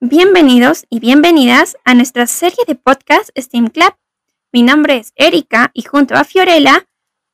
[0.00, 3.92] Bienvenidos y bienvenidas a nuestra serie de podcast STEAM Club.
[4.52, 6.86] Mi nombre es Erika y junto a Fiorella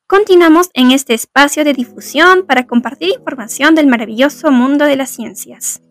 [0.06, 5.82] continuamos en este espacio de difusión para compartir información del maravilloso mundo de las ciencias.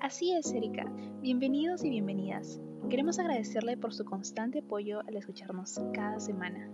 [0.00, 0.86] Así es, Erika.
[1.20, 2.58] Bienvenidos y bienvenidas.
[2.88, 6.70] Queremos agradecerle por su constante apoyo al escucharnos cada semana.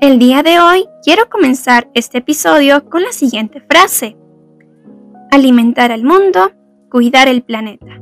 [0.00, 4.16] El día de hoy quiero comenzar este episodio con la siguiente frase.
[5.30, 6.50] Alimentar al mundo,
[6.90, 8.00] cuidar el planeta.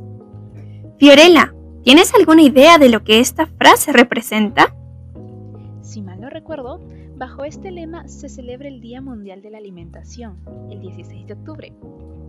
[0.97, 1.53] Fiorella,
[1.83, 4.75] ¿tienes alguna idea de lo que esta frase representa?
[5.81, 6.79] Si mal no recuerdo,
[7.15, 11.73] bajo este lema se celebra el Día Mundial de la Alimentación, el 16 de octubre,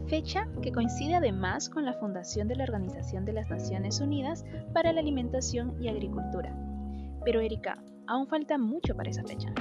[0.08, 4.92] fecha que coincide además con la fundación de la Organización de las Naciones Unidas para
[4.92, 6.54] la Alimentación y Agricultura.
[7.24, 9.52] Pero Erika, aún falta mucho para esa fecha.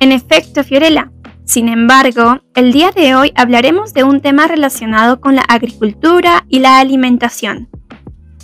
[0.00, 1.12] En efecto, Fiorella.
[1.44, 6.60] Sin embargo, el día de hoy hablaremos de un tema relacionado con la agricultura y
[6.60, 7.68] la alimentación.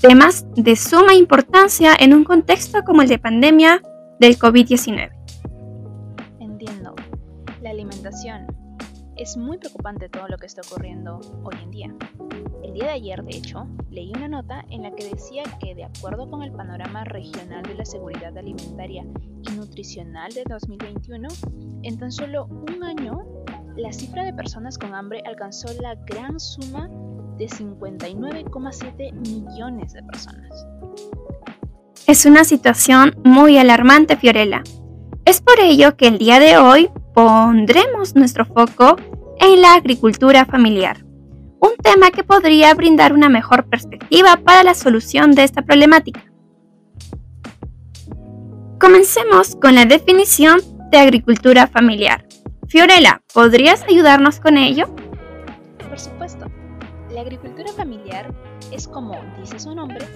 [0.01, 3.83] Temas de suma importancia en un contexto como el de pandemia
[4.19, 5.11] del COVID-19.
[6.41, 6.95] Entiendo.
[7.63, 8.47] La alimentación,
[9.17, 11.95] es muy preocupante todo lo que está ocurriendo hoy en día.
[12.63, 15.85] El día de ayer, de hecho, leí una nota en la que decía que de
[15.85, 19.05] acuerdo con el panorama regional de la seguridad alimentaria
[19.43, 21.29] y nutricional de 2021,
[21.83, 23.25] en tan solo un año,
[23.77, 26.89] la cifra de personas con hambre alcanzó la gran suma
[27.39, 30.67] de 59,7 millones de personas.
[32.07, 34.63] Es una situación muy alarmante, Fiorella.
[35.25, 38.97] Es por ello que el día de hoy pondremos nuestro foco
[39.41, 41.05] en la agricultura familiar,
[41.61, 46.25] un tema que podría brindar una mejor perspectiva para la solución de esta problemática.
[48.81, 52.25] Comencemos con la definición de agricultura familiar.
[52.69, 54.95] Fiorella, ¿podrías ayudarnos con ello?
[55.89, 56.47] Por supuesto.
[57.11, 58.33] La agricultura familiar
[58.71, 60.07] es como dice su nombre,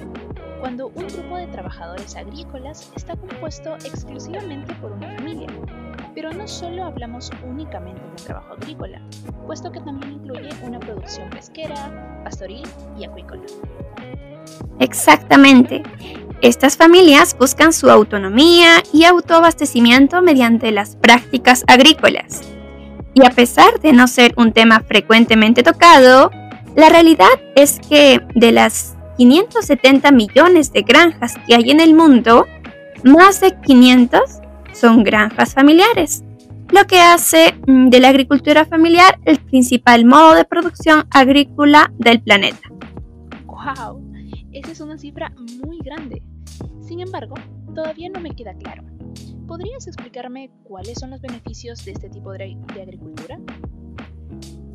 [0.61, 5.49] cuando un grupo de trabajadores agrícolas está compuesto exclusivamente por una familia.
[6.15, 9.01] Pero no solo hablamos únicamente de trabajo agrícola,
[9.47, 12.63] puesto que también incluye una producción pesquera, pastoril
[12.99, 13.43] y acuícola.
[14.79, 15.83] Exactamente.
[16.43, 22.43] Estas familias buscan su autonomía y autoabastecimiento mediante las prácticas agrícolas.
[23.15, 26.31] Y a pesar de no ser un tema frecuentemente tocado,
[26.75, 32.47] la realidad es que de las 570 millones de granjas que hay en el mundo,
[33.05, 34.42] más de 500
[34.73, 36.23] son granjas familiares,
[36.71, 42.23] lo que hace mm, de la agricultura familiar el principal modo de producción agrícola del
[42.23, 42.69] planeta.
[43.47, 44.03] ¡Wow!
[44.53, 45.33] Esa es una cifra
[45.65, 46.23] muy grande.
[46.81, 47.35] Sin embargo,
[47.75, 48.85] todavía no me queda claro.
[49.47, 53.39] ¿Podrías explicarme cuáles son los beneficios de este tipo de, de agricultura?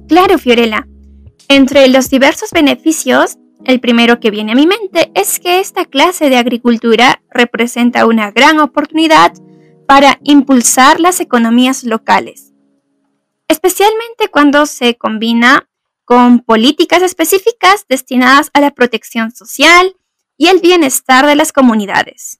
[0.07, 0.87] Claro, Fiorella.
[1.49, 6.29] Entre los diversos beneficios, el primero que viene a mi mente es que esta clase
[6.29, 9.33] de agricultura representa una gran oportunidad
[9.87, 12.53] para impulsar las economías locales,
[13.47, 15.69] especialmente cuando se combina
[16.05, 19.95] con políticas específicas destinadas a la protección social
[20.37, 22.39] y el bienestar de las comunidades.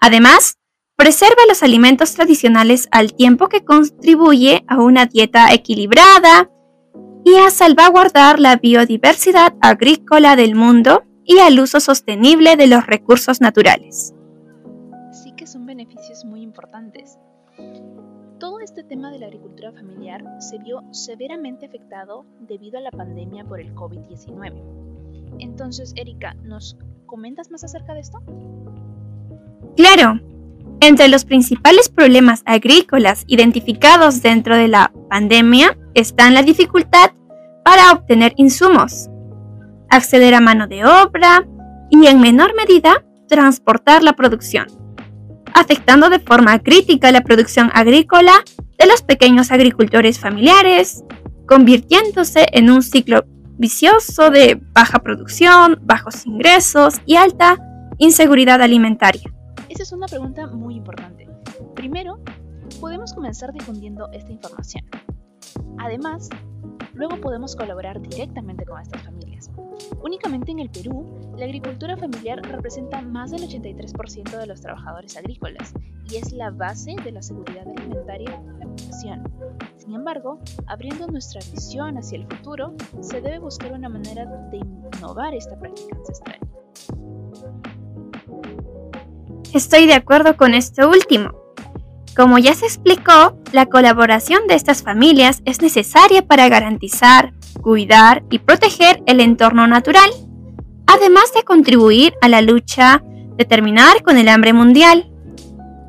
[0.00, 0.58] Además,
[0.96, 6.50] preserva los alimentos tradicionales al tiempo que contribuye a una dieta equilibrada,
[7.24, 13.40] y a salvaguardar la biodiversidad agrícola del mundo y al uso sostenible de los recursos
[13.40, 14.12] naturales.
[15.54, 17.16] Son beneficios muy importantes.
[18.40, 23.44] Todo este tema de la agricultura familiar se vio severamente afectado debido a la pandemia
[23.44, 24.52] por el COVID-19.
[25.38, 26.76] Entonces, Erika, ¿nos
[27.06, 28.18] comentas más acerca de esto?
[29.76, 30.20] Claro.
[30.80, 37.12] Entre los principales problemas agrícolas identificados dentro de la pandemia están la dificultad
[37.64, 39.08] para obtener insumos,
[39.88, 41.46] acceder a mano de obra
[41.90, 44.66] y en menor medida transportar la producción,
[45.54, 48.32] afectando de forma crítica la producción agrícola
[48.78, 51.04] de los pequeños agricultores familiares,
[51.46, 53.24] convirtiéndose en un ciclo
[53.56, 57.56] vicioso de baja producción, bajos ingresos y alta
[57.98, 59.32] inseguridad alimentaria.
[59.68, 61.28] Esa es una pregunta muy importante.
[61.74, 62.18] Primero,
[62.80, 64.84] podemos comenzar difundiendo esta información.
[65.78, 66.28] Además,
[66.94, 69.50] luego podemos colaborar directamente con estas familias.
[70.02, 71.06] Únicamente en el Perú,
[71.36, 75.72] la agricultura familiar representa más del 83% de los trabajadores agrícolas
[76.08, 79.22] y es la base de la seguridad alimentaria de la población.
[79.78, 85.34] Sin embargo, abriendo nuestra visión hacia el futuro, se debe buscar una manera de innovar
[85.34, 86.38] esta práctica ancestral.
[89.52, 91.43] Estoy de acuerdo con esto último.
[92.16, 98.38] Como ya se explicó, la colaboración de estas familias es necesaria para garantizar cuidar y
[98.38, 100.10] proteger el entorno natural,
[100.86, 103.02] además de contribuir a la lucha
[103.36, 105.10] de terminar con el hambre mundial.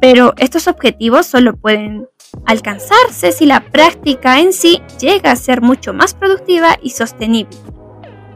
[0.02, 2.08] Pero estos objetivos solo pueden
[2.46, 7.58] alcanzarse si la práctica en sí llega a ser mucho más productiva y sostenible.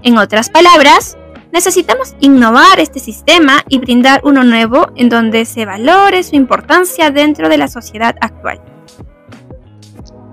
[0.04, 1.18] En otras palabras,
[1.52, 7.50] necesitamos innovar este sistema y brindar uno nuevo en donde se valore su importancia dentro
[7.50, 8.62] de la sociedad actual.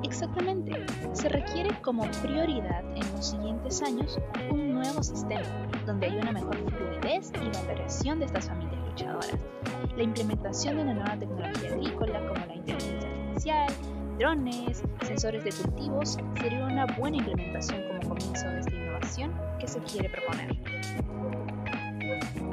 [0.03, 0.73] Exactamente,
[1.13, 4.19] se requiere como prioridad en los siguientes años
[4.51, 5.43] un nuevo sistema
[5.87, 9.37] donde haya una mejor fluidez y valoración de estas familias luchadoras,
[9.97, 13.73] la implementación de una nueva tecnología agrícola como la inteligencia artificial,
[14.19, 18.86] drones, sensores de cultivos, sería una buena implementación como comienzo de esta
[19.59, 20.57] que se quiere proponer.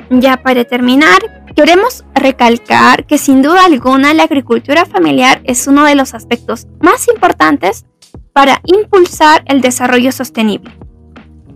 [0.09, 5.95] Ya para terminar, queremos recalcar que sin duda alguna la agricultura familiar es uno de
[5.95, 7.85] los aspectos más importantes
[8.33, 10.71] para impulsar el desarrollo sostenible.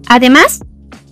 [0.07, 0.61] Además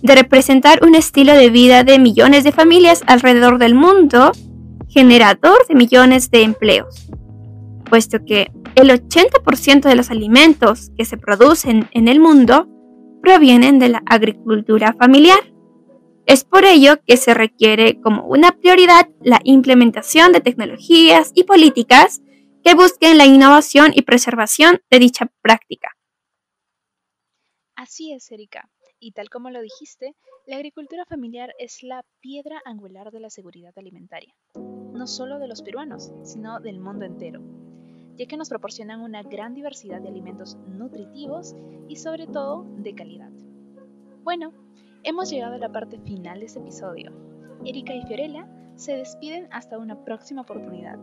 [0.02, 4.32] de representar un estilo de vida de millones de familias alrededor del mundo,
[4.88, 7.08] generador de millones de empleos,
[7.88, 12.68] puesto que el 80% de los alimentos que se producen en el mundo
[13.26, 15.40] provienen de la agricultura familiar.
[16.26, 22.22] Es por ello que se requiere como una prioridad la implementación de tecnologías y políticas
[22.62, 25.88] que busquen la innovación y preservación de dicha práctica.
[27.74, 28.70] Así es, Erika.
[29.00, 30.14] Y tal como lo dijiste,
[30.46, 35.62] la agricultura familiar es la piedra angular de la seguridad alimentaria, no solo de los
[35.62, 37.40] peruanos, sino del mundo entero,
[38.16, 41.54] ya que nos proporcionan una gran diversidad de alimentos nutritivos
[41.88, 43.30] y sobre todo de calidad.
[44.24, 44.52] Bueno,
[45.04, 47.12] hemos llegado a la parte final de este episodio.
[47.64, 50.98] Erika y Fiorella se despiden hasta una próxima oportunidad.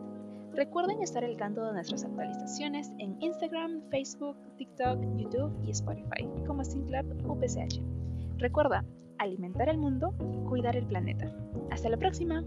[0.53, 6.63] Recuerden estar al tanto de nuestras actualizaciones en Instagram, Facebook, TikTok, YouTube y Spotify como
[6.63, 7.81] SynClub UPCH.
[8.37, 8.85] Recuerda,
[9.17, 10.13] alimentar el mundo,
[10.47, 11.33] cuidar el planeta.
[11.71, 12.43] Hasta la próxima.